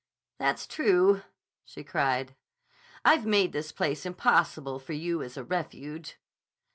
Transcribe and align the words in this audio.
"That's 0.39 0.65
true," 0.65 1.21
she 1.63 1.83
cried. 1.83 2.35
"I've 3.05 3.23
made 3.27 3.51
this 3.53 3.71
place 3.71 4.03
impossible 4.03 4.79
for 4.79 4.93
you 4.93 5.21
as 5.21 5.37
a 5.37 5.43
refuge." 5.43 6.17